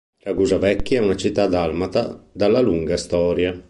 [0.23, 3.53] Ragusa Vecchia è una città dalmata dalla lunga storia.